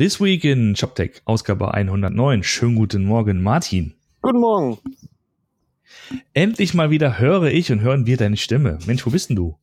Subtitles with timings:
[0.00, 2.44] This Week in ShopTech, Ausgabe 109.
[2.44, 3.94] Schönen guten Morgen, Martin.
[4.22, 4.78] Guten Morgen.
[6.34, 8.78] Endlich mal wieder höre ich und hören wir deine Stimme.
[8.86, 9.58] Mensch, wo bist denn du?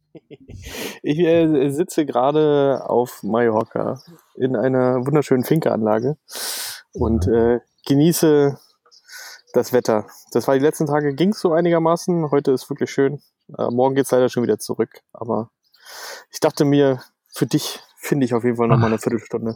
[1.03, 4.01] Ich äh, sitze gerade auf Mallorca
[4.35, 6.17] in einer wunderschönen Finkeanlage
[6.91, 8.59] und äh, genieße
[9.53, 10.05] das Wetter.
[10.33, 12.29] Das war die letzten Tage, ging so einigermaßen.
[12.31, 13.21] Heute ist wirklich schön.
[13.57, 14.99] Äh, morgen es leider schon wieder zurück.
[15.13, 15.49] Aber
[16.29, 19.55] ich dachte mir, für dich finde ich auf jeden Fall noch mal eine Viertelstunde.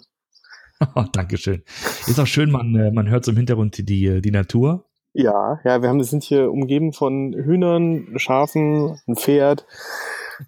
[0.96, 1.64] Oh, Dankeschön.
[2.07, 4.86] Ist auch schön, man, äh, man hört so im Hintergrund die, die, Natur.
[5.14, 9.65] Ja, ja, wir haben, sind hier umgeben von Hühnern, Schafen, ein Pferd.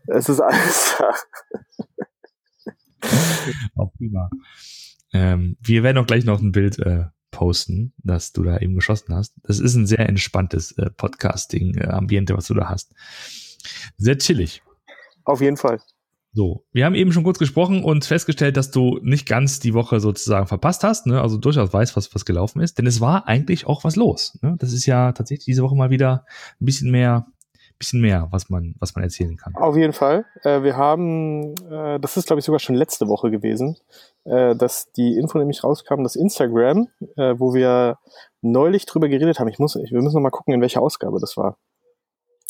[0.08, 1.14] Es ist alles da.
[3.76, 4.30] Auch prima.
[5.12, 9.14] Ähm, wir werden auch gleich noch ein Bild äh, posten, das du da eben geschossen
[9.16, 9.34] hast.
[9.44, 12.94] Das ist ein sehr entspanntes äh, Podcasting-Ambiente, was du da hast.
[13.98, 14.62] Sehr chillig.
[15.26, 15.82] Auf jeden Fall.
[16.34, 20.00] So, wir haben eben schon kurz gesprochen und festgestellt, dass du nicht ganz die Woche
[20.00, 21.22] sozusagen verpasst hast, ne?
[21.22, 24.40] also durchaus weißt, was, was gelaufen ist, denn es war eigentlich auch was los.
[24.42, 24.56] Ne?
[24.58, 26.26] Das ist ja tatsächlich diese Woche mal wieder
[26.62, 27.28] ein bisschen mehr,
[27.78, 29.56] bisschen mehr, was man, was man erzählen kann.
[29.56, 30.24] Auf jeden Fall.
[30.44, 33.76] Äh, wir haben, äh, das ist glaube ich sogar schon letzte Woche gewesen,
[34.24, 36.88] äh, dass die Info nämlich rauskam, dass Instagram,
[37.18, 37.98] äh, wo wir
[38.42, 41.20] neulich drüber geredet haben, ich muss, ich, wir müssen noch mal gucken, in welcher Ausgabe
[41.20, 41.58] das war.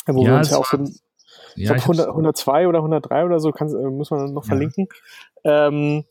[0.06, 0.78] Wo ja, wir uns ja auch so
[1.56, 4.48] ich ja, glaube 102 oder 103 oder so, kann, äh, muss man noch ja.
[4.48, 4.88] verlinken.
[5.44, 6.06] Ähm,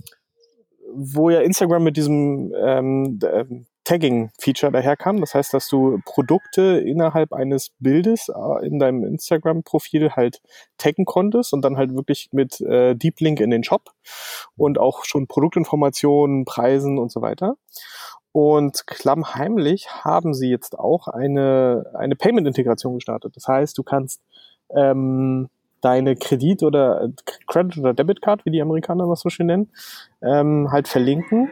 [0.92, 5.20] wo ja Instagram mit diesem ähm, ähm, Tagging-Feature daherkam.
[5.20, 10.41] Das heißt, dass du Produkte innerhalb eines Bildes äh, in deinem Instagram-Profil halt
[10.78, 13.91] taggen konntest und dann halt wirklich mit äh, Deep Link in den Shop
[14.56, 17.56] und auch schon Produktinformationen, Preisen und so weiter.
[18.32, 23.34] Und klammheimlich haben sie jetzt auch eine, eine Payment-Integration gestartet.
[23.34, 24.20] Das heißt, du kannst
[24.74, 25.48] ähm,
[25.80, 27.10] deine Kredit- oder
[27.46, 29.70] Credit- oder Debitcard, wie die Amerikaner das so schön nennen,
[30.22, 31.50] ähm, halt verlinken.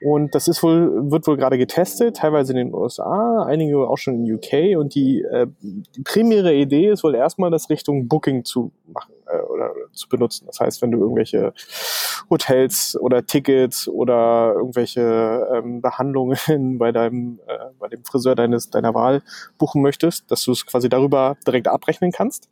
[0.00, 4.24] Und das ist wohl, wird wohl gerade getestet, teilweise in den USA, einige auch schon
[4.24, 4.76] in UK.
[4.78, 9.40] Und die, äh, die primäre Idee ist wohl erstmal, das Richtung Booking zu machen äh,
[9.40, 10.46] oder zu benutzen.
[10.46, 11.52] Das heißt, wenn du irgendwelche
[12.30, 16.38] Hotels oder Tickets oder irgendwelche ähm, Behandlungen
[16.78, 19.22] bei deinem, äh, bei dem Friseur deines deiner Wahl
[19.58, 22.48] buchen möchtest, dass du es quasi darüber direkt abrechnen kannst.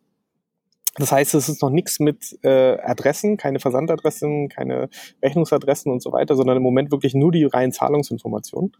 [0.98, 4.88] Das heißt, es ist noch nichts mit äh, Adressen, keine Versandadressen, keine
[5.22, 8.72] Rechnungsadressen und so weiter, sondern im Moment wirklich nur die reinen Zahlungsinformationen.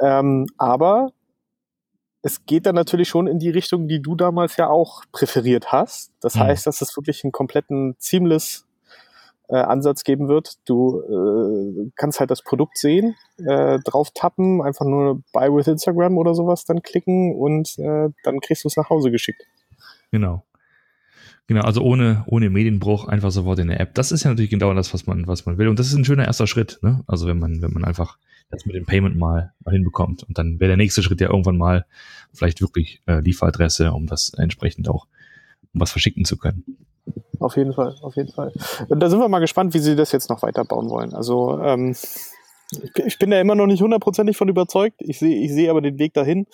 [0.00, 1.12] Ähm, aber
[2.22, 6.12] es geht dann natürlich schon in die Richtung, die du damals ja auch präferiert hast.
[6.20, 6.40] Das mhm.
[6.40, 8.66] heißt, dass es wirklich einen kompletten seamless
[9.48, 10.58] äh, Ansatz geben wird.
[10.66, 16.18] Du äh, kannst halt das Produkt sehen, äh, drauf tappen, einfach nur Buy with Instagram
[16.18, 19.42] oder sowas dann klicken und äh, dann kriegst du es nach Hause geschickt.
[20.10, 20.42] Genau.
[21.46, 23.94] Genau, also ohne, ohne Medienbruch einfach sofort in der App.
[23.94, 25.68] Das ist ja natürlich genau das, was man, was man will.
[25.68, 27.02] Und das ist ein schöner erster Schritt, ne?
[27.06, 28.18] Also wenn man, wenn man einfach
[28.50, 30.24] das mit dem Payment mal, mal hinbekommt.
[30.24, 31.86] Und dann wäre der nächste Schritt ja irgendwann mal
[32.32, 35.06] vielleicht wirklich äh, Lieferadresse, um das entsprechend auch,
[35.72, 36.64] um was verschicken zu können.
[37.38, 38.52] Auf jeden Fall, auf jeden Fall.
[38.88, 41.14] Und da sind wir mal gespannt, wie sie das jetzt noch weiterbauen wollen.
[41.14, 41.94] Also ähm,
[43.04, 44.96] ich bin da immer noch nicht hundertprozentig von überzeugt.
[45.00, 46.46] Ich sehe ich sehe aber den Weg dahin.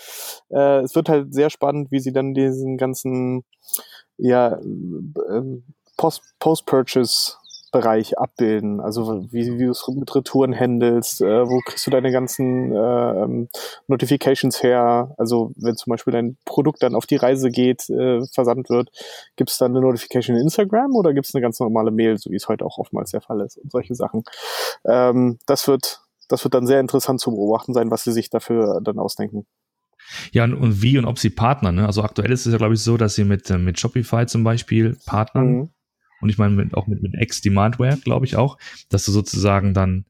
[0.50, 3.44] Äh, es wird halt sehr spannend, wie sie dann diesen ganzen
[4.18, 5.64] ja, ähm,
[5.96, 7.36] Post-Purchase
[7.72, 8.80] Bereich abbilden.
[8.80, 12.76] Also wie, wie du es mit Retouren handelst, äh, wo kriegst du deine ganzen äh,
[12.76, 13.48] ähm,
[13.86, 15.14] Notifications her?
[15.18, 18.90] Also wenn zum Beispiel dein Produkt dann auf die Reise geht, äh, versandt wird,
[19.36, 22.30] gibt es dann eine Notification in Instagram oder gibt es eine ganz normale Mail, so
[22.30, 24.22] wie es heute auch oftmals der Fall ist und solche Sachen.
[24.86, 28.80] Ähm, das wird das wird dann sehr interessant zu beobachten sein, was sie sich dafür
[28.82, 29.46] dann ausdenken.
[30.32, 31.76] Ja, und, und wie und ob sie partnern.
[31.76, 31.86] Ne?
[31.86, 34.44] Also aktuell ist es ja, glaube ich, so, dass sie mit, äh, mit Shopify zum
[34.44, 35.48] Beispiel partnern.
[35.48, 35.68] Mhm.
[36.20, 40.06] Und ich meine mit, auch mit, mit X-Demandware, glaube ich auch, dass du sozusagen dann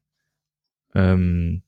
[0.93, 1.63] ähm,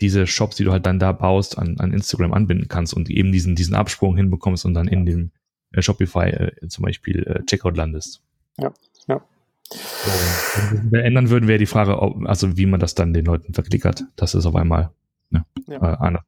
[0.00, 3.32] diese Shops, die du halt dann da baust, an, an Instagram anbinden kannst und eben
[3.32, 5.30] diesen, diesen Absprung hinbekommst und dann in dem
[5.72, 8.22] äh, Shopify äh, zum Beispiel äh, Checkout landest.
[8.58, 8.72] Ja,
[9.08, 9.24] ja.
[9.72, 14.04] So, ändern würden, wäre die Frage, ob, also wie man das dann den Leuten verklickert.
[14.16, 14.90] Das ist auf einmal
[15.30, 15.76] ne, ja.
[15.76, 16.24] äh, anders.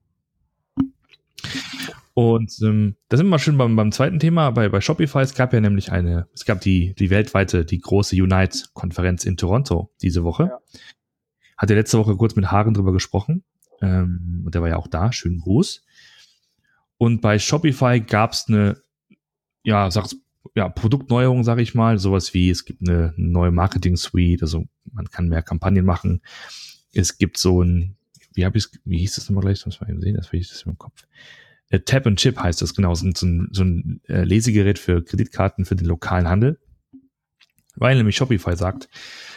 [2.14, 5.18] Und ähm, da sind wir mal schön beim, beim zweiten Thema, bei, bei Shopify.
[5.18, 9.90] Es gab ja nämlich eine, es gab die, die weltweite, die große Unite-Konferenz in Toronto
[10.00, 10.44] diese Woche.
[10.44, 10.58] Ja.
[11.58, 13.42] Hatte letzte Woche kurz mit Hagen drüber gesprochen.
[13.82, 15.12] Ähm, und der war ja auch da.
[15.12, 15.84] Schönen Gruß.
[16.98, 18.80] Und bei Shopify gab es eine,
[19.64, 20.16] ja, sag's,
[20.54, 21.98] ja, Produktneuerung, sage ich mal.
[21.98, 26.22] Sowas wie, es gibt eine neue Marketing-Suite, also man kann mehr Kampagnen machen.
[26.92, 27.96] Es gibt so ein,
[28.34, 29.58] wie habe ich wie hieß das nochmal gleich?
[29.58, 31.06] Das muss man eben sehen, das ich das im Kopf.
[31.70, 33.14] Äh, Tap and Chip heißt das genau, so ein,
[33.50, 36.58] so ein, äh, Lesegerät für Kreditkarten für den lokalen Handel.
[37.76, 38.88] Weil nämlich Shopify sagt,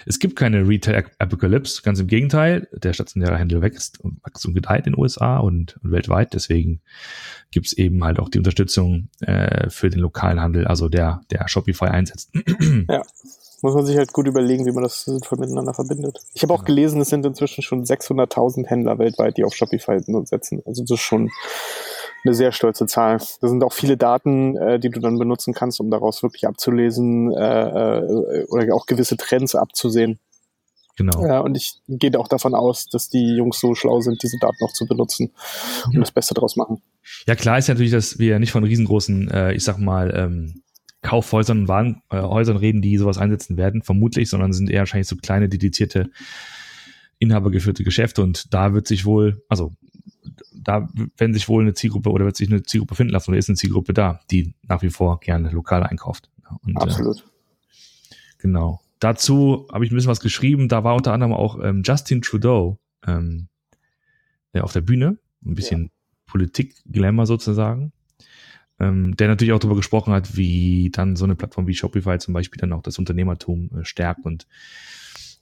[0.05, 4.87] es gibt keine Retail-Apocalypse, ganz im Gegenteil, der stationäre Handel wächst und wächst und gedeiht
[4.87, 6.81] in den USA und, und weltweit, deswegen
[7.51, 11.47] gibt es eben halt auch die Unterstützung äh, für den lokalen Handel, also der, der
[11.47, 12.31] Shopify einsetzt.
[12.89, 13.01] ja.
[13.63, 16.19] Muss man sich halt gut überlegen, wie man das sinnvoll miteinander verbindet.
[16.35, 20.61] Ich habe auch gelesen, es sind inzwischen schon 600.000 Händler weltweit, die auf Shopify setzen.
[20.63, 21.31] Also das ist schon
[22.27, 23.17] eine sehr stolze Zahl.
[23.41, 27.33] Da sind auch viele Daten, äh, die du dann benutzen kannst, um daraus wirklich abzulesen
[27.33, 30.19] äh, äh, oder auch gewisse Trends abzusehen.
[30.97, 31.23] Genau.
[31.25, 34.63] Ja, und ich gehe auch davon aus, dass die Jungs so schlau sind, diese Daten
[34.63, 35.31] auch zu benutzen
[35.85, 35.99] und ja.
[35.99, 36.81] das Beste daraus machen.
[37.27, 40.63] Ja, klar ist ja natürlich, dass wir nicht von riesengroßen, äh, ich sag mal, ähm,
[41.03, 45.47] Kaufhäusern und Warenhäusern reden, die sowas einsetzen werden, vermutlich, sondern sind eher wahrscheinlich so kleine,
[45.47, 46.09] dedizierte,
[47.19, 49.73] inhabergeführte Geschäfte und da wird sich wohl, also
[50.67, 53.47] da werden sich wohl eine Zielgruppe oder wird sich eine Zielgruppe finden lassen oder ist
[53.47, 56.29] eine Zielgruppe da, die nach wie vor gerne lokal einkauft.
[56.61, 57.19] Und, äh, Absolut.
[57.19, 58.81] Äh, genau.
[58.99, 60.67] Dazu habe ich ein bisschen was geschrieben.
[60.67, 63.47] Da war unter anderem auch ähm, Justin Trudeau ähm,
[64.59, 65.17] auf der Bühne.
[65.45, 65.89] Ein bisschen ja.
[66.25, 67.93] Politik-Glamour sozusagen.
[68.77, 72.33] Ähm, der natürlich auch darüber gesprochen hat, wie dann so eine Plattform wie Shopify zum
[72.33, 74.47] Beispiel dann auch das Unternehmertum äh, stärkt und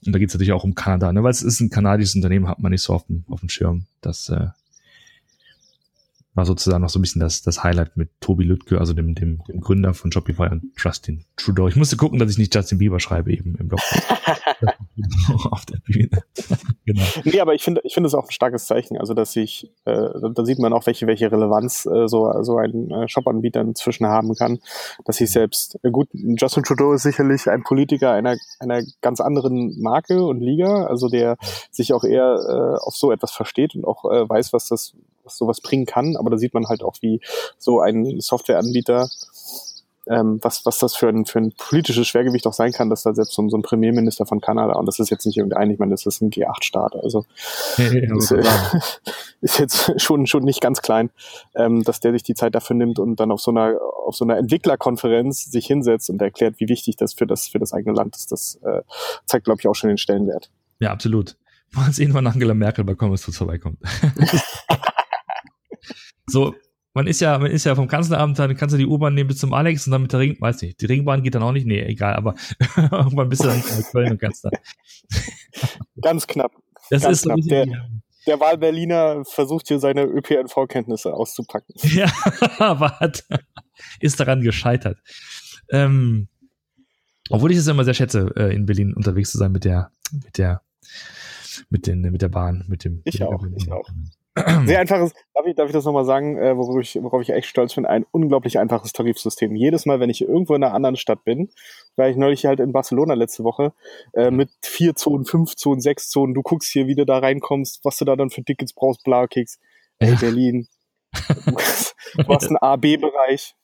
[0.04, 1.22] und da geht es natürlich auch um Kanada, ne?
[1.22, 3.86] weil es ist ein kanadisches Unternehmen, hat man nicht so auf dem, auf dem Schirm.
[4.02, 4.48] Das äh,
[6.36, 9.42] war sozusagen noch so ein bisschen das, das Highlight mit Tobi Lüttke, also dem, dem,
[9.44, 11.66] dem Gründer von Shopify und Justin Trudeau.
[11.66, 13.80] Ich musste gucken, dass ich nicht Justin Bieber schreibe eben im Blog.
[15.50, 16.22] auf der Bühne.
[16.86, 17.02] genau.
[17.24, 18.98] Nee, aber ich finde, ich finde es auch ein starkes Zeichen.
[18.98, 22.90] Also, dass sich, äh, da sieht man auch, welche, welche Relevanz äh, so, so ein
[22.90, 24.58] äh, Shop-Anbieter inzwischen haben kann.
[25.04, 29.80] Dass sich selbst, äh, gut, Justin Trudeau ist sicherlich ein Politiker einer, einer ganz anderen
[29.80, 31.36] Marke und Liga, also der
[31.70, 34.94] sich auch eher äh, auf so etwas versteht und auch äh, weiß, was das,
[35.26, 36.16] was sowas bringen kann.
[36.16, 37.20] Aber da sieht man halt auch, wie
[37.58, 39.08] so ein Softwareanbieter
[40.08, 43.14] ähm, was, was das für ein, für ein politisches Schwergewicht auch sein kann, dass da
[43.14, 45.90] selbst so, so ein Premierminister von Kanada, und das ist jetzt nicht irgendein, ich meine,
[45.90, 47.24] das ist ein G8-Staat, also
[47.76, 48.42] ist, äh,
[49.40, 51.10] ist, jetzt schon, schon nicht ganz klein,
[51.54, 54.24] ähm, dass der sich die Zeit dafür nimmt und dann auf so einer, auf so
[54.24, 58.16] einer Entwicklerkonferenz sich hinsetzt und erklärt, wie wichtig das für das, für das eigene Land
[58.16, 58.30] ist.
[58.30, 58.82] Das äh,
[59.24, 60.50] zeigt, glaube ich, auch schon den Stellenwert.
[60.78, 61.36] Ja, absolut.
[61.72, 63.78] Mal sehen, wann Angela Merkel bei Commerce vorbeikommt.
[66.26, 66.54] so,
[66.96, 69.36] man ist ja, man ist ja vom Kanzleramt, dann kannst du die U-Bahn nehmen bis
[69.36, 71.66] zum Alex und dann mit der Ring, weiß nicht, die Ringbahn geht dann auch nicht,
[71.66, 72.34] nee, egal, aber
[72.76, 74.52] irgendwann bist du dann in Köln und kannst dann.
[76.00, 76.52] Ganz knapp.
[76.88, 77.40] Das Ganz ist so knapp.
[77.48, 77.66] Der,
[78.26, 81.74] der Wahlberliner versucht hier seine ÖPNV-Kenntnisse auszupacken.
[81.82, 82.10] Ja,
[82.58, 83.24] aber hat,
[84.00, 84.98] ist daran gescheitert.
[85.70, 86.28] Ähm,
[87.28, 90.38] obwohl ich es immer sehr schätze, äh, in Berlin unterwegs zu sein mit der, mit
[90.38, 90.62] der,
[91.68, 93.02] mit den, mit der Bahn, mit dem.
[93.04, 93.88] Ich auch, ich auch.
[94.66, 97.48] Sehr einfaches, darf ich, darf ich das nochmal sagen, äh, worauf, ich, worauf ich echt
[97.48, 99.56] stolz bin, ein unglaublich einfaches Tarifsystem.
[99.56, 101.48] Jedes Mal, wenn ich irgendwo in einer anderen Stadt bin,
[101.96, 103.72] war ich neulich halt in Barcelona letzte Woche,
[104.12, 107.80] äh, mit vier Zonen, fünf Zonen, sechs Zonen, du guckst hier, wie du da reinkommst,
[107.82, 109.58] was du da dann für Tickets brauchst, Blaukeks,
[110.00, 110.16] ey, ja.
[110.16, 110.68] Berlin.
[111.12, 113.54] du hast einen A-B-Bereich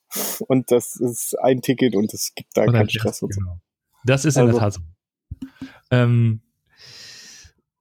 [0.49, 3.21] und das ist ein Ticket und es gibt da keinen Stress.
[3.21, 3.59] Genau.
[4.05, 4.81] Das ist in also, der Tat so.
[5.91, 6.41] Ähm,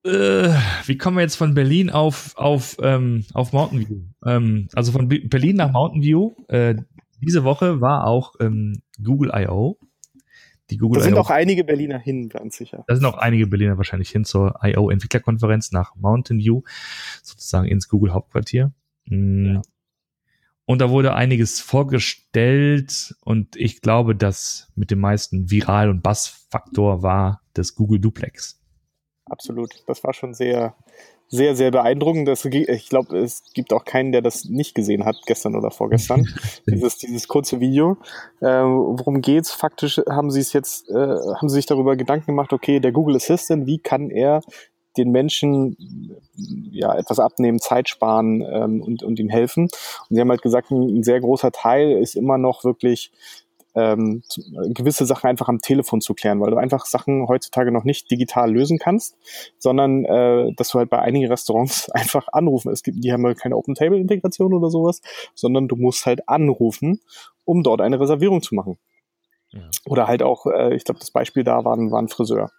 [0.03, 0.50] äh,
[0.86, 4.01] wie kommen wir jetzt von Berlin auf, auf, ähm, auf Mountain View?
[4.25, 6.33] Ähm, also von B Berlin nach Mountain View.
[6.48, 6.75] Äh,
[7.21, 9.77] diese Woche war auch ähm, Google I.O.
[10.71, 12.83] Die Google da sind auch einige Berliner hin, ganz sicher.
[12.88, 14.89] Da sind auch einige Berliner wahrscheinlich hin zur I.O.
[14.89, 16.62] Entwicklerkonferenz nach Mountain View,
[17.22, 18.72] sozusagen ins Google Hauptquartier.
[19.05, 19.46] Mhm.
[19.46, 19.62] Ja.
[20.65, 27.03] Und da wurde einiges vorgestellt und ich glaube, dass mit dem meisten Viral- und Bassfaktor
[27.03, 28.61] war das Google Duplex
[29.31, 29.83] absolut.
[29.88, 30.75] Das war schon sehr,
[31.27, 32.27] sehr, sehr beeindruckend.
[32.27, 36.27] Das, ich glaube, es gibt auch keinen, der das nicht gesehen hat, gestern oder vorgestern.
[36.67, 37.97] dieses, dieses kurze Video.
[38.41, 39.51] Äh, worum geht's?
[39.51, 43.15] Faktisch haben sie es jetzt, äh, haben sie sich darüber Gedanken gemacht, okay, der Google
[43.15, 44.41] Assistant, wie kann er
[44.97, 45.77] den Menschen
[46.71, 49.63] ja etwas abnehmen, Zeit sparen ähm, und, und ihm helfen.
[49.63, 53.11] Und sie haben halt gesagt, ein, ein sehr großer Teil ist immer noch wirklich
[53.75, 54.24] ähm,
[54.74, 58.51] gewisse Sachen einfach am Telefon zu klären, weil du einfach Sachen heutzutage noch nicht digital
[58.51, 59.18] lösen kannst,
[59.58, 62.72] sondern äh, dass du halt bei einigen Restaurants einfach anrufen.
[62.72, 65.01] Es gibt, die haben halt keine Open-Table-Integration oder sowas,
[65.36, 67.00] sondern du musst halt anrufen,
[67.46, 68.78] um dort eine Reservierung zu machen.
[69.51, 69.62] Ja.
[69.86, 72.51] Oder halt auch, äh, ich glaube, das Beispiel da war, war ein Friseur.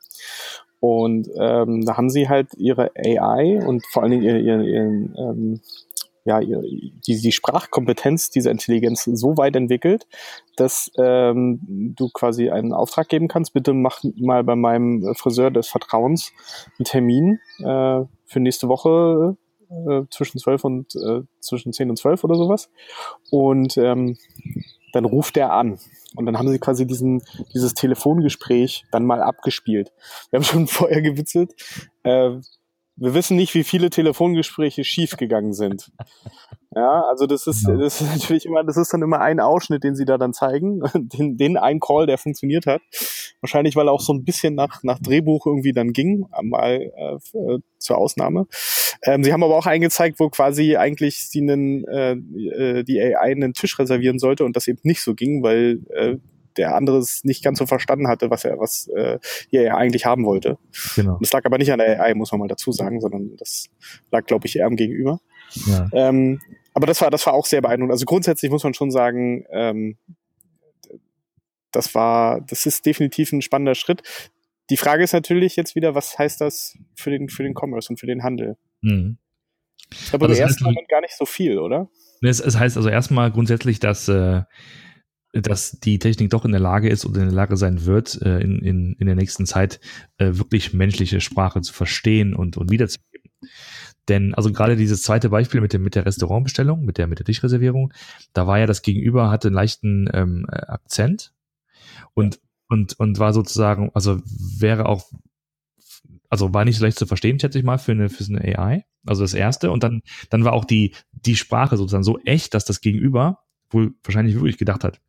[0.80, 5.14] Und ähm, da haben sie halt ihre AI und vor allen Dingen ihren, ihren, ihren
[5.16, 5.60] ähm,
[6.24, 10.06] ja, die, die Sprachkompetenz dieser Intelligenz so weit entwickelt,
[10.56, 11.60] dass ähm,
[11.96, 16.32] du quasi einen Auftrag geben kannst, bitte mach mal bei meinem Friseur des Vertrauens
[16.78, 19.36] einen Termin äh, für nächste Woche
[19.70, 22.70] äh, zwischen 12 und äh, zwischen 10 und 12 oder sowas.
[23.30, 24.16] Und ähm,
[24.92, 25.78] dann ruft er an.
[26.14, 27.22] Und dann haben sie quasi diesen,
[27.54, 29.92] dieses Telefongespräch dann mal abgespielt.
[30.30, 31.54] Wir haben schon vorher gewitzelt.
[32.02, 32.36] Äh,
[32.96, 35.90] wir wissen nicht, wie viele Telefongespräche schiefgegangen sind.
[36.74, 37.76] Ja, also das ist, ja.
[37.76, 40.80] das ist natürlich immer, das ist dann immer ein Ausschnitt, den sie da dann zeigen,
[40.94, 42.80] den, den ein Call, der funktioniert hat.
[43.40, 47.58] Wahrscheinlich, weil er auch so ein bisschen nach, nach Drehbuch irgendwie dann ging, mal äh,
[47.78, 48.46] zur Ausnahme.
[49.02, 53.32] Ähm, sie haben aber auch eingezeigt, wo quasi eigentlich sie einen, äh, äh die AI
[53.32, 56.16] einen Tisch reservieren sollte und das eben nicht so ging, weil äh,
[56.56, 59.18] der andere es nicht ganz so verstanden hatte, was er, was äh,
[59.50, 60.58] er eigentlich haben wollte.
[60.96, 61.14] Genau.
[61.14, 63.68] Und das lag aber nicht an der AI, muss man mal dazu sagen, sondern das
[64.10, 65.20] lag, glaube ich, eher am Gegenüber.
[65.66, 65.88] Ja.
[65.92, 66.40] Ähm,
[66.74, 67.92] aber das war, das war auch sehr beeindruckend.
[67.92, 69.96] Also grundsätzlich muss man schon sagen, ähm,
[71.70, 74.02] das war, das ist definitiv ein spannender Schritt.
[74.70, 77.98] Die Frage ist natürlich jetzt wieder, was heißt das für den, für den Commerce und
[77.98, 78.56] für den Handel?
[78.80, 79.18] Mhm.
[80.12, 81.88] Aber also im ersten Moment gar nicht so viel, oder?
[82.22, 84.42] Es, es heißt also erstmal grundsätzlich, dass äh,
[85.32, 88.40] dass die Technik doch in der Lage ist oder in der Lage sein wird, äh,
[88.40, 89.80] in, in, in der nächsten Zeit
[90.18, 93.30] äh, wirklich menschliche Sprache zu verstehen und, und wiederzugeben.
[94.08, 97.26] Denn also gerade dieses zweite Beispiel mit, dem, mit der Restaurantbestellung, mit der, mit der
[97.26, 97.92] Tischreservierung,
[98.32, 101.32] da war ja das Gegenüber, hatte einen leichten ähm, Akzent
[102.14, 104.20] und, und, und war sozusagen, also
[104.58, 105.10] wäre auch,
[106.28, 108.84] also war nicht so leicht zu verstehen, schätze ich mal, für eine, für eine AI.
[109.06, 109.70] Also das erste.
[109.70, 113.38] Und dann, dann war auch die, die Sprache sozusagen so echt, dass das Gegenüber
[113.70, 115.00] wohl wahrscheinlich wirklich gedacht hat,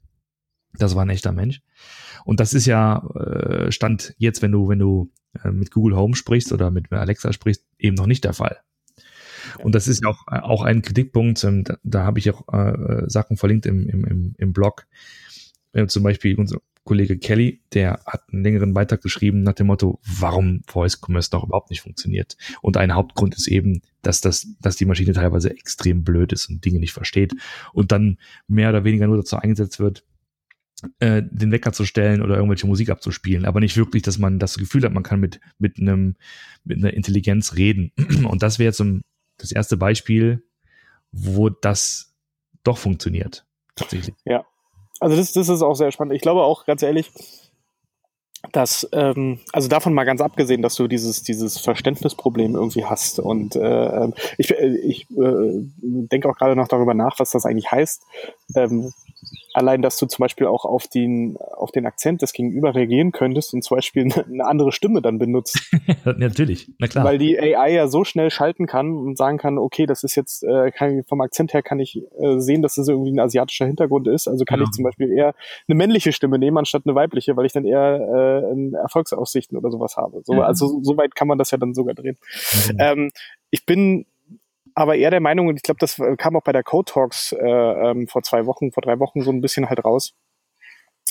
[0.78, 1.62] das war ein echter Mensch.
[2.26, 5.12] Und das ist ja äh, Stand jetzt, wenn du, wenn du
[5.44, 8.60] äh, mit Google Home sprichst oder mit Alexa sprichst, eben noch nicht der Fall.
[9.60, 13.04] Und das ist ja auch, auch ein Kritikpunkt, ähm, da, da habe ich auch äh,
[13.08, 14.86] Sachen verlinkt im, im, im, im Blog.
[15.74, 20.00] Äh, zum Beispiel unser Kollege Kelly, der hat einen längeren Beitrag geschrieben nach dem Motto,
[20.04, 22.36] warum Voice Commerce doch überhaupt nicht funktioniert.
[22.62, 26.64] Und ein Hauptgrund ist eben, dass das, dass die Maschine teilweise extrem blöd ist und
[26.66, 27.34] Dinge nicht versteht
[27.72, 30.04] und dann mehr oder weniger nur dazu eingesetzt wird,
[31.00, 34.58] äh, den Wecker zu stellen oder irgendwelche Musik abzuspielen, aber nicht wirklich, dass man das
[34.58, 36.16] Gefühl hat, man kann mit, mit einem,
[36.64, 37.92] mit einer Intelligenz reden.
[38.30, 39.02] Und das wäre jetzt um,
[39.38, 40.44] das erste Beispiel,
[41.12, 42.14] wo das
[42.64, 43.46] doch funktioniert.
[43.76, 44.16] Tatsächlich.
[44.26, 44.46] Ja.
[45.00, 46.14] Also das, das ist auch sehr spannend.
[46.14, 47.12] Ich glaube auch, ganz ehrlich,
[48.52, 53.20] dass, ähm, also davon mal ganz abgesehen, dass du dieses, dieses Verständnisproblem irgendwie hast.
[53.20, 57.46] Und äh, ähm, ich, äh, ich äh, denke auch gerade noch darüber nach, was das
[57.46, 58.04] eigentlich heißt.
[58.56, 58.92] Ähm,
[59.54, 63.54] allein, dass du zum Beispiel auch auf den, auf den Akzent des Gegenüber reagieren könntest
[63.54, 65.72] und zum Beispiel eine andere Stimme dann benutzt.
[66.06, 67.06] Natürlich, na klar.
[67.06, 70.44] Weil die AI ja so schnell schalten kann und sagen kann, okay, das ist jetzt,
[70.44, 74.08] äh, kann, vom Akzent her kann ich äh, sehen, dass das irgendwie ein asiatischer Hintergrund
[74.08, 74.28] ist.
[74.28, 74.66] Also kann ja.
[74.66, 75.34] ich zum Beispiel eher
[75.68, 79.98] eine männliche Stimme nehmen anstatt eine weibliche, weil ich dann eher äh, Erfolgsaussichten oder sowas
[79.98, 80.22] habe.
[80.24, 80.42] So, ja.
[80.42, 82.18] Also so weit kann man das ja dann sogar drehen.
[82.72, 82.78] Mhm.
[82.80, 83.12] Ähm,
[83.52, 84.06] ich bin
[84.76, 87.46] aber eher der Meinung, und ich glaube, das kam auch bei der Code Talks äh,
[87.46, 90.14] ähm, vor zwei Wochen, vor drei Wochen so ein bisschen halt raus.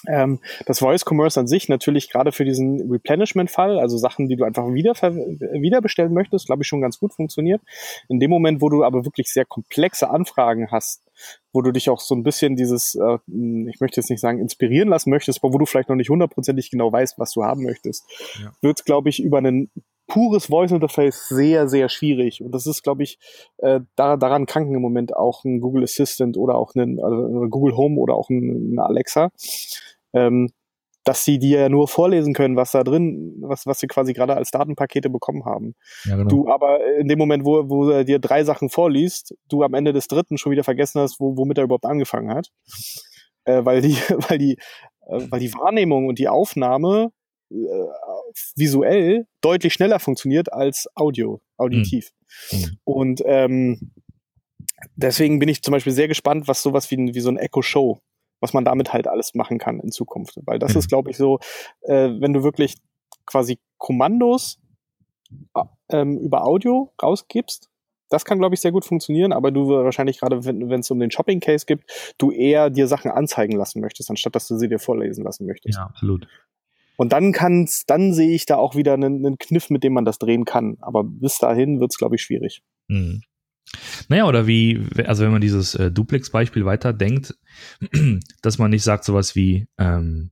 [0.09, 4.45] Ähm, das Voice Commerce an sich natürlich gerade für diesen Replenishment-Fall, also Sachen, die du
[4.45, 7.61] einfach wieder, wieder bestellen möchtest, glaube ich schon ganz gut funktioniert.
[8.09, 11.03] In dem Moment, wo du aber wirklich sehr komplexe Anfragen hast,
[11.53, 13.19] wo du dich auch so ein bisschen dieses, äh,
[13.69, 16.71] ich möchte jetzt nicht sagen inspirieren lassen möchtest, aber wo du vielleicht noch nicht hundertprozentig
[16.71, 18.05] genau weißt, was du haben möchtest,
[18.43, 18.53] ja.
[18.61, 19.71] wird es, glaube ich, über einen
[20.13, 22.43] pures Voice Interface sehr, sehr schwierig.
[22.43, 23.19] Und das ist, glaube ich,
[23.59, 27.77] äh, da, daran kranken im Moment auch ein Google Assistant oder auch ein also Google
[27.77, 29.31] Home oder auch ein, ein Alexa.
[30.13, 30.51] Ähm,
[31.05, 34.37] dass sie dir ja nur vorlesen können, was da drin, was, was sie quasi gerade
[34.37, 35.75] als Datenpakete bekommen haben.
[36.05, 36.29] Ja, genau.
[36.29, 39.93] Du aber in dem Moment, wo, wo er dir drei Sachen vorliest, du am Ende
[39.93, 42.51] des dritten schon wieder vergessen hast, wo, womit er überhaupt angefangen hat.
[43.45, 43.95] Äh, weil die,
[44.29, 44.59] weil die,
[45.09, 47.11] äh, weil die Wahrnehmung und die Aufnahme
[47.51, 47.55] äh,
[48.57, 52.13] visuell deutlich schneller funktioniert als Audio, auditiv.
[52.51, 52.79] Mhm.
[52.85, 53.93] Und ähm,
[54.97, 58.01] deswegen bin ich zum Beispiel sehr gespannt, was sowas wie, wie so ein Echo Show,
[58.41, 60.39] was man damit halt alles machen kann in Zukunft.
[60.45, 60.79] Weil das mhm.
[60.79, 61.39] ist, glaube ich, so,
[61.83, 62.77] äh, wenn du wirklich
[63.27, 64.59] quasi Kommandos
[65.55, 67.69] äh, ähm, über Audio rausgibst,
[68.13, 71.11] das kann, glaube ich, sehr gut funktionieren, aber du wahrscheinlich gerade, wenn es um den
[71.11, 75.25] Shopping-Case gibt, du eher dir Sachen anzeigen lassen möchtest, anstatt dass du sie dir vorlesen
[75.25, 75.79] lassen möchtest.
[75.79, 76.29] Ja, absolut.
[77.03, 80.05] Und dann kann's, dann sehe ich da auch wieder einen, einen, Kniff, mit dem man
[80.05, 80.77] das drehen kann.
[80.81, 82.63] Aber bis dahin wird's, glaube ich, schwierig.
[82.87, 83.23] Mhm.
[84.09, 87.35] Naja, oder wie, also wenn man dieses äh, Duplex-Beispiel weiterdenkt,
[88.43, 90.31] dass man nicht sagt sowas wie ähm,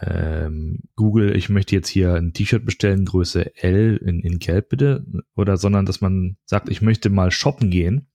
[0.00, 5.04] ähm, Google, ich möchte jetzt hier ein T-Shirt bestellen, Größe L in, in Gelb bitte,
[5.36, 8.06] oder sondern dass man sagt, ich möchte mal shoppen gehen.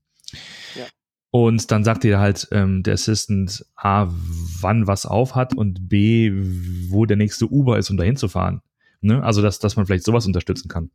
[1.32, 4.08] Und dann sagt dir halt ähm, der Assistant A,
[4.62, 6.32] wann was auf hat und B,
[6.90, 8.62] wo der nächste Uber ist, um dahin zu fahren.
[9.02, 9.24] Ne?
[9.24, 10.90] Also, dass, dass man vielleicht sowas unterstützen kann.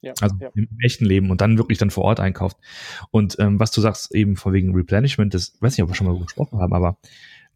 [0.00, 0.50] Ja, also ja.
[0.54, 2.58] im echten Leben und dann wirklich dann vor Ort einkauft.
[3.10, 6.06] Und ähm, was du sagst, eben von wegen Replenishment, das weiß nicht, ob wir schon
[6.06, 6.98] mal gesprochen haben, aber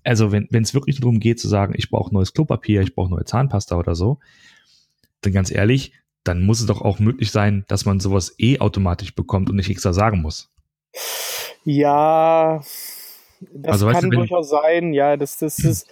[0.02, 3.26] also wenn es wirklich darum geht zu sagen, ich brauche neues Klopapier, ich brauche neue
[3.26, 4.18] Zahnpasta oder so,
[5.20, 5.92] dann ganz ehrlich,
[6.24, 9.68] dann muss es doch auch möglich sein, dass man sowas eh automatisch bekommt und nicht
[9.68, 10.50] extra sagen muss.
[11.64, 12.60] Ja,
[13.40, 14.92] das also, kann weißt du, durchaus sein.
[14.92, 15.88] Ja, das, das ist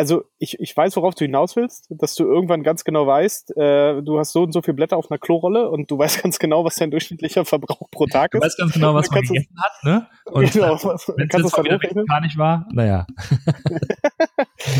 [0.00, 4.00] also ich, ich weiß, worauf du hinaus willst, dass du irgendwann ganz genau weißt, äh,
[4.02, 6.64] du hast so und so viele Blätter auf einer Klorolle und du weißt ganz genau,
[6.64, 8.40] was dein durchschnittlicher Verbrauch pro Tag ist.
[8.40, 10.06] Du weißt ganz genau, was man gegessen hat, ne?
[10.26, 13.06] Und genau, wenn es jetzt gar nicht war, naja.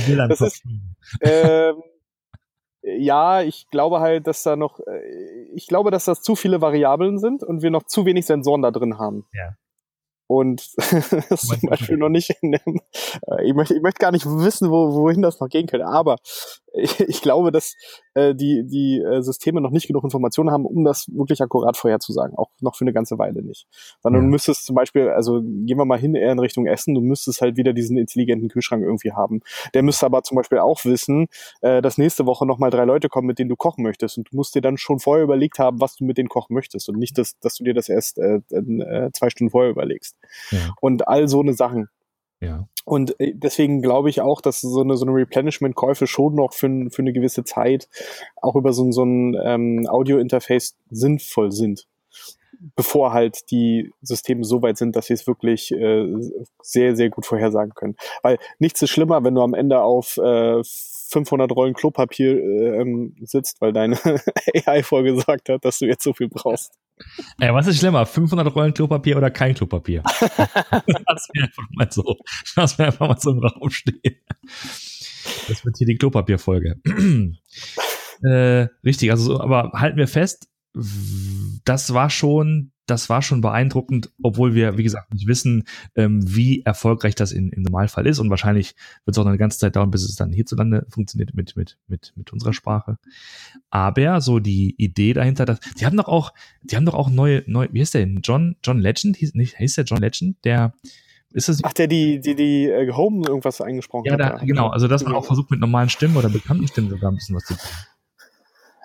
[0.28, 0.62] das ist,
[1.20, 1.74] ähm,
[2.82, 7.18] ja, ich glaube halt, dass da noch, äh, ich glaube, dass das zu viele Variablen
[7.18, 9.26] sind und wir noch zu wenig Sensoren da drin haben.
[9.32, 9.54] Ja.
[10.26, 10.70] Und
[11.28, 12.80] das zum Beispiel noch nicht in dem,
[13.26, 16.18] äh, ich, möchte, ich möchte gar nicht wissen, wo, wohin das noch gehen könnte, aber
[16.72, 17.74] ich, ich glaube, dass
[18.14, 22.36] äh, die, die äh, Systeme noch nicht genug Informationen haben, um das wirklich akkurat vorherzusagen,
[22.36, 23.66] auch noch für eine ganze Weile nicht.
[24.02, 24.26] Sondern ja.
[24.26, 27.40] du müsstest zum Beispiel, also gehen wir mal hin eher in Richtung Essen, du müsstest
[27.40, 29.40] halt wieder diesen intelligenten Kühlschrank irgendwie haben.
[29.74, 31.26] Der müsste aber zum Beispiel auch wissen,
[31.60, 34.36] äh, dass nächste Woche nochmal drei Leute kommen, mit denen du kochen möchtest und du
[34.36, 37.18] musst dir dann schon vorher überlegt haben, was du mit denen kochen möchtest und nicht,
[37.18, 40.16] dass, dass du dir das erst äh, äh, zwei Stunden vorher überlegst.
[40.50, 40.74] Ja.
[40.80, 41.88] Und all so eine Sachen.
[42.40, 42.66] Ja.
[42.84, 46.90] Und äh, deswegen glaube ich auch, dass so eine, so eine Replenishment-Käufe schon noch für,
[46.90, 47.88] für eine gewisse Zeit
[48.40, 51.86] auch über so, so ein ähm, Audio-Interface sinnvoll sind.
[52.76, 56.06] Bevor halt die Systeme so weit sind, dass sie es wirklich äh,
[56.60, 57.96] sehr, sehr gut vorhersagen können.
[58.22, 60.62] Weil nichts ist schlimmer, wenn du am Ende auf äh,
[61.10, 63.98] 500 Rollen Klopapier äh, ähm, sitzt, weil deine
[64.66, 66.72] AI vorgesagt hat, dass du jetzt so viel brauchst.
[67.40, 68.04] Ey, was ist schlimmer?
[68.06, 70.02] 500 Rollen Klopapier oder kein Klopapier?
[70.26, 72.16] Lass mir einfach mal so,
[72.56, 74.16] lass mir einfach mal so im Raum stehen.
[75.48, 76.76] Das wird hier die Klopapierfolge.
[78.22, 84.54] äh, richtig, also, aber halten wir fest, das war schon das war schon beeindruckend, obwohl
[84.54, 88.18] wir, wie gesagt, nicht wissen, ähm, wie erfolgreich das in, im Normalfall ist.
[88.18, 88.74] Und wahrscheinlich
[89.04, 92.12] wird es auch eine ganze Zeit dauern, bis es dann hierzulande funktioniert mit, mit, mit,
[92.16, 92.98] mit unserer Sprache.
[93.70, 97.44] Aber so die Idee dahinter, dass, die haben doch auch, die haben doch auch neue,
[97.46, 98.20] neue, wie heißt der denn?
[98.22, 99.16] John, John Legend?
[99.16, 100.44] Hieß, nicht, hieß der John Legend?
[100.44, 100.72] Der,
[101.32, 104.20] ist das, Ach, der die, die, die äh, Home irgendwas eingesprochen ja, hat.
[104.20, 107.14] Da, genau, also dass man auch versucht, mit normalen Stimmen oder bekannten Stimmen sogar ein
[107.14, 107.70] bisschen was zu tun.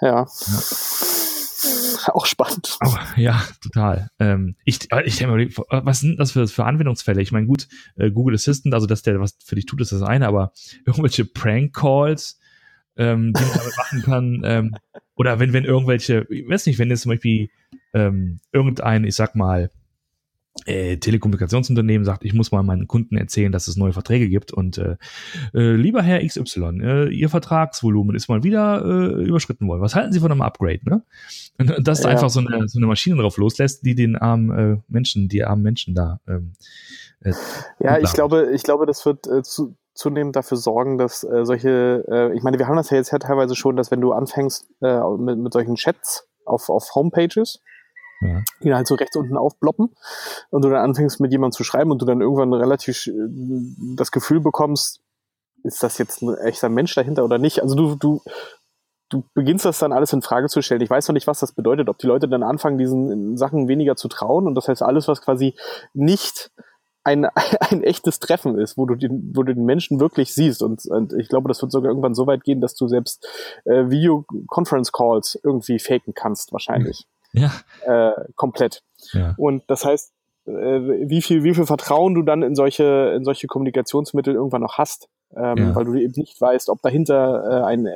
[0.01, 0.07] Ja.
[0.09, 0.27] ja.
[2.13, 2.77] auch spannend.
[2.83, 4.09] Oh, ja, total.
[4.19, 7.21] Ähm, ich äh, ich denke mal, was sind das für, für Anwendungsfälle?
[7.21, 10.01] Ich meine, gut, äh, Google Assistant, also dass der was für dich tut, ist das
[10.01, 10.51] eine, aber
[10.85, 12.39] irgendwelche Prank-Calls,
[12.97, 14.75] ähm, die man damit machen kann, ähm,
[15.15, 17.49] oder wenn, wenn irgendwelche, ich weiß nicht, wenn jetzt zum Beispiel
[17.93, 19.69] ähm, irgendein, ich sag mal,
[20.65, 24.77] äh, Telekommunikationsunternehmen sagt, ich muss mal meinen Kunden erzählen, dass es neue Verträge gibt und
[24.77, 24.97] äh,
[25.53, 29.81] äh, lieber Herr XY, äh, Ihr Vertragsvolumen ist mal wieder äh, überschritten worden.
[29.81, 30.81] Was halten Sie von einem Upgrade?
[30.83, 31.03] Ne?
[31.57, 32.09] Und dass ja.
[32.09, 35.63] einfach so eine, so eine Maschine drauf loslässt, die den armen äh, Menschen, die armen
[35.63, 36.19] Menschen da.
[36.27, 36.53] Ähm,
[37.21, 37.33] äh,
[37.79, 42.03] ja, ich glaube, ich glaube, das wird äh, zu, zunehmend dafür sorgen, dass äh, solche,
[42.09, 44.67] äh, ich meine, wir haben das ja jetzt ja teilweise schon, dass wenn du anfängst
[44.81, 47.61] äh, mit, mit solchen Chats auf, auf Homepages,
[48.27, 48.43] ja.
[48.63, 49.93] die halt so rechts unten aufploppen
[50.49, 53.11] und du dann anfängst mit jemandem zu schreiben und du dann irgendwann relativ äh,
[53.95, 55.01] das Gefühl bekommst,
[55.63, 57.61] ist das jetzt ein echter Mensch dahinter oder nicht?
[57.61, 58.21] Also du, du,
[59.09, 60.81] du beginnst das dann alles in Frage zu stellen.
[60.81, 63.95] Ich weiß noch nicht, was das bedeutet, ob die Leute dann anfangen, diesen Sachen weniger
[63.95, 65.55] zu trauen und das heißt alles, was quasi
[65.93, 66.51] nicht
[67.05, 67.25] ein,
[67.71, 70.61] ein echtes Treffen ist, wo du den, wo du den Menschen wirklich siehst.
[70.61, 73.25] Und, und ich glaube, das wird sogar irgendwann so weit gehen, dass du selbst
[73.63, 77.07] äh, Video-Conference-Calls irgendwie faken kannst, wahrscheinlich.
[77.37, 77.51] Ja.
[77.85, 78.81] Äh, komplett.
[79.13, 79.33] Ja.
[79.37, 80.13] Und das heißt,
[80.47, 84.77] äh, wie viel, wie viel Vertrauen du dann in solche, in solche Kommunikationsmittel irgendwann noch
[84.77, 85.75] hast, ähm, ja.
[85.75, 87.87] weil du eben nicht weißt, ob dahinter äh, ein,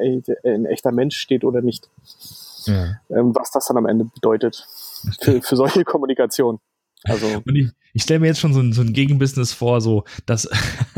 [0.44, 1.90] ein echter Mensch steht oder nicht.
[2.66, 3.00] Ja.
[3.10, 4.68] Ähm, was das dann am Ende bedeutet
[5.22, 6.60] für, für solche Kommunikation.
[7.04, 7.28] Also.
[7.46, 10.48] Und ich, ich stelle mir jetzt schon so ein, so ein Gegenbusiness vor, so dass,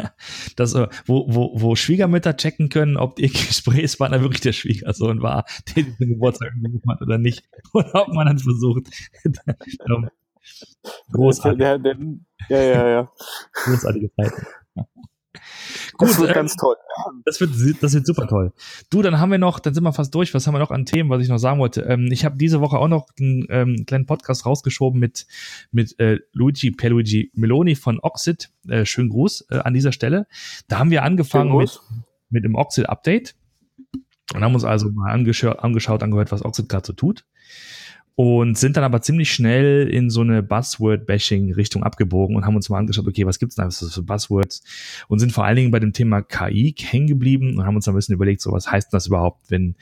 [0.56, 5.46] dass äh, wo, wo, wo Schwiegermütter checken können, ob ihr Gesprächspartner wirklich der Schwiegersohn war,
[5.76, 7.44] der den Geburtstag gerufen hat oder nicht.
[7.74, 8.88] Oder ob man dann versucht.
[11.12, 11.60] Großartig.
[11.60, 11.98] Der, der,
[12.50, 13.12] ja, ja, ja.
[13.54, 14.34] Großartige Zeit.
[16.02, 16.76] Gut, das wird äh, ganz toll.
[17.26, 17.52] Das wird,
[17.84, 18.54] das wird super toll.
[18.90, 20.34] Du, dann haben wir noch, dann sind wir fast durch.
[20.34, 21.82] Was haben wir noch an Themen, was ich noch sagen wollte?
[21.82, 25.28] Ähm, ich habe diese Woche auch noch einen ähm, kleinen Podcast rausgeschoben mit,
[25.72, 28.50] mit äh, Luigi Pierluigi Meloni von Oxid.
[28.68, 30.26] Äh, schönen Gruß äh, an dieser Stelle.
[30.68, 31.80] Da haben wir angefangen mit,
[32.30, 33.36] mit dem Oxid-Update
[34.34, 37.26] und haben uns also mal angeschaut, angeschaut angehört, was Oxid gerade so tut
[38.16, 42.78] und sind dann aber ziemlich schnell in so eine Buzzword-Bashing-Richtung abgebogen und haben uns mal
[42.78, 44.64] angeschaut, okay, was gibt's da für Buzzwords
[45.08, 47.96] und sind vor allen Dingen bei dem Thema KI hängen geblieben und haben uns ein
[47.96, 49.76] bisschen überlegt, so was heißt das überhaupt, wenn,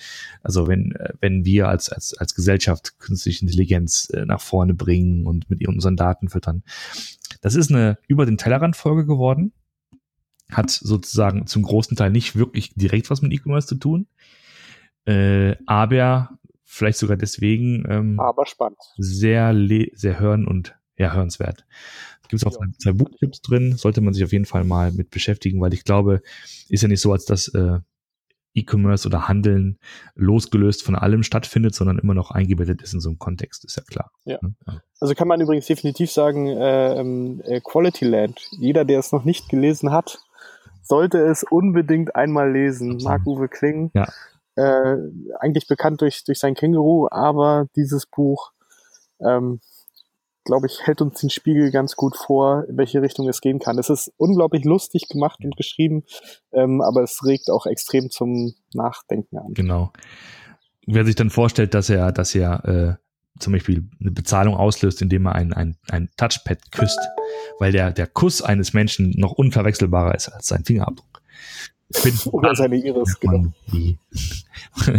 [0.43, 5.25] also wenn, äh, wenn wir als, als, als Gesellschaft künstliche Intelligenz äh, nach vorne bringen
[5.25, 6.63] und mit unseren Daten füttern.
[7.41, 9.53] Das ist eine über den Tellerrand-Folge geworden.
[10.51, 14.07] Hat sozusagen zum großen Teil nicht wirklich direkt was mit E-Commerce zu tun.
[15.05, 16.38] Äh, aber
[16.69, 18.77] vielleicht sogar deswegen ähm, aber spannend.
[18.97, 19.53] sehr,
[19.93, 21.65] sehr hören und ja, hörenswert.
[22.27, 22.67] Gibt es auch ja.
[22.77, 26.21] zwei Buchtipps drin, sollte man sich auf jeden Fall mal mit beschäftigen, weil ich glaube,
[26.69, 27.79] ist ja nicht so, als dass äh,
[28.53, 29.79] E-Commerce oder Handeln
[30.13, 33.83] losgelöst von allem stattfindet, sondern immer noch eingebettet ist in so einem Kontext, ist ja
[33.83, 34.11] klar.
[34.25, 34.37] Ja.
[34.67, 34.81] ja.
[34.99, 38.47] Also kann man übrigens definitiv sagen, äh, ähm, äh, Quality Land.
[38.51, 40.19] Jeder, der es noch nicht gelesen hat,
[40.83, 42.97] sollte es unbedingt einmal lesen.
[43.03, 44.07] Marc-Uwe Kling, ja.
[44.59, 44.97] Äh,
[45.39, 48.51] eigentlich bekannt durch, durch sein Känguru, aber dieses Buch
[49.19, 49.59] ähm,
[50.49, 53.77] glaube ich, hält uns den Spiegel ganz gut vor, in welche Richtung es gehen kann.
[53.77, 56.03] Es ist unglaublich lustig gemacht und geschrieben,
[56.51, 59.53] ähm, aber es regt auch extrem zum Nachdenken an.
[59.53, 59.93] Genau.
[60.87, 65.27] Wer sich dann vorstellt, dass er, dass er äh, zum Beispiel eine Bezahlung auslöst, indem
[65.27, 66.99] er ein, ein, ein Touchpad küsst,
[67.59, 71.21] weil der, der Kuss eines Menschen noch unverwechselbarer ist als sein Fingerabdruck.
[72.31, 73.51] Oder seine Iris, genau.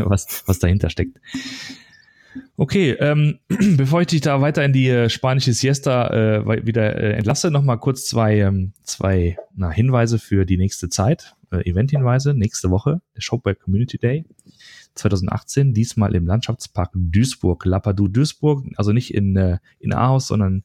[0.04, 1.18] was, was dahinter steckt.
[2.56, 3.38] Okay, ähm,
[3.76, 6.08] bevor ich dich da weiter in die äh, spanische Siesta
[6.40, 10.88] äh, wieder äh, entlasse, noch mal kurz zwei, ähm, zwei na, Hinweise für die nächste
[10.88, 12.34] Zeit, äh, Event-Hinweise.
[12.34, 14.24] Nächste Woche, der Shopware Community Day
[14.94, 20.64] 2018, diesmal im Landschaftspark Duisburg, Lapadu Duisburg, also nicht in, äh, in Ahaus, sondern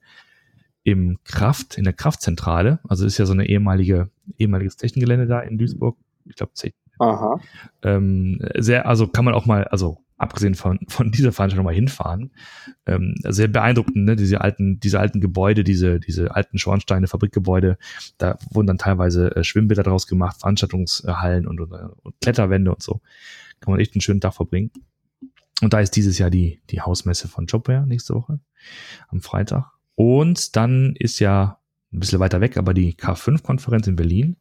[0.84, 2.80] im Kraft, in der Kraftzentrale.
[2.88, 5.98] Also ist ja so eine ehemalige, ehemaliges Technikgelände da in Duisburg.
[6.26, 6.52] Ich glaube,
[7.00, 7.40] Aha.
[7.84, 12.32] Ähm, sehr, also kann man auch mal, also abgesehen von, von dieser Veranstaltung mal hinfahren.
[12.86, 14.16] Ähm, sehr beeindruckend, ne?
[14.16, 17.78] diese alten, diese alten Gebäude, diese, diese alten Schornsteine, Fabrikgebäude,
[18.18, 23.02] da wurden dann teilweise äh, Schwimmbäder draus gemacht, Veranstaltungshallen und, und, und Kletterwände und so.
[23.60, 24.72] Kann man echt einen schönen Tag verbringen.
[25.62, 28.40] Und da ist dieses Jahr die, die Hausmesse von Jobware nächste Woche
[29.08, 29.72] am Freitag.
[29.96, 31.60] Und dann ist ja
[31.92, 34.38] ein bisschen weiter weg, aber die K5-Konferenz in Berlin.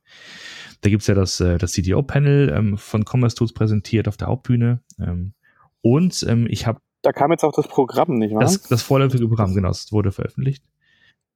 [0.81, 4.81] Da gibt's ja das, äh, das CDO-Panel ähm, von Commerce Tools präsentiert auf der Hauptbühne.
[4.99, 5.35] Ähm,
[5.83, 6.81] und ähm, ich habe.
[7.03, 8.41] Da kam jetzt auch das Programm, nicht wahr?
[8.41, 10.65] Das, das vorläufige Programm, genau, das wurde veröffentlicht.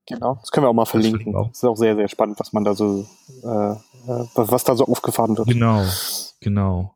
[0.06, 1.32] Genau, das können wir auch mal verlinken.
[1.32, 1.48] Das, auch.
[1.48, 3.06] das ist auch sehr, sehr spannend, was man da so,
[3.44, 3.76] äh, äh,
[4.34, 5.48] was, was da so aufgefahren wird.
[5.48, 5.84] Genau,
[6.40, 6.94] genau.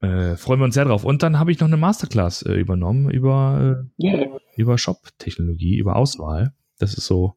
[0.00, 1.04] Äh, freuen wir uns sehr drauf.
[1.04, 4.38] Und dann habe ich noch eine Masterclass äh, übernommen über, äh, yeah.
[4.56, 6.54] über Shop-Technologie, über Auswahl.
[6.78, 7.36] Das ist so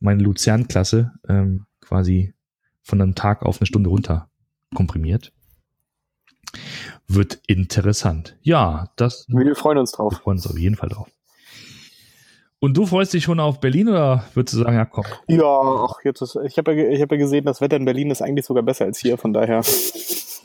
[0.00, 2.34] meine Luzern-Klasse, ähm, quasi
[2.82, 4.30] von einem Tag auf eine Stunde runter
[4.74, 5.32] komprimiert.
[7.08, 8.36] Wird interessant.
[8.42, 9.26] Ja, das.
[9.28, 10.12] Wir freuen uns drauf.
[10.12, 11.08] Wir freuen uns auf jeden Fall drauf.
[12.58, 15.04] Und du freust dich schon auf Berlin oder würdest du sagen, ja, komm?
[15.28, 18.22] Ja, ach, jetzt ist, ich habe ja, hab ja gesehen, das Wetter in Berlin ist
[18.22, 19.62] eigentlich sogar besser als hier, von daher.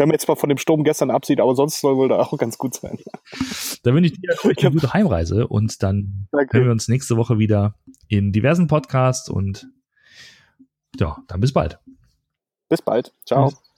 [0.01, 2.35] Wenn man jetzt mal von dem Sturm gestern absieht, aber sonst soll wohl da auch
[2.39, 2.97] ganz gut sein.
[3.83, 6.57] Da wünsche ich dir eine gute Heimreise und dann Danke.
[6.57, 7.75] hören wir uns nächste Woche wieder
[8.07, 9.69] in diversen Podcasts und
[10.99, 11.77] ja, dann bis bald.
[12.67, 13.13] Bis bald.
[13.27, 13.49] Ciao.
[13.49, 13.70] Bis.